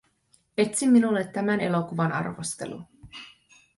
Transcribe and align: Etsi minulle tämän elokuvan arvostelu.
Etsi 0.57 0.87
minulle 0.87 1.23
tämän 1.23 1.59
elokuvan 1.59 2.11
arvostelu. 2.11 2.81